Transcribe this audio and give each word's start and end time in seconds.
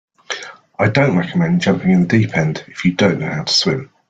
I 0.79 0.89
don't 0.89 1.15
recommend 1.15 1.61
jumping 1.61 1.91
in 1.91 2.07
the 2.07 2.23
deep 2.23 2.35
end 2.35 2.63
if 2.67 2.83
you 2.85 2.93
don't 2.93 3.19
know 3.19 3.29
how 3.29 3.43
to 3.43 3.53
swim. 3.53 3.91